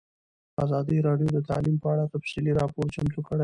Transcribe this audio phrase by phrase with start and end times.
[0.63, 3.39] ازادي راډیو د تعلیم په اړه تفصیلي راپور چمتو کړی.